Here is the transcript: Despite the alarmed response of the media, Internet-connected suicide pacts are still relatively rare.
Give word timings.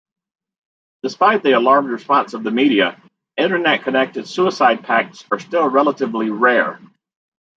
Despite 1.03 1.43
the 1.43 1.51
alarmed 1.51 1.91
response 1.91 2.33
of 2.33 2.41
the 2.41 2.49
media, 2.49 2.99
Internet-connected 3.37 4.27
suicide 4.27 4.83
pacts 4.83 5.23
are 5.29 5.37
still 5.37 5.69
relatively 5.69 6.31
rare. 6.31 6.79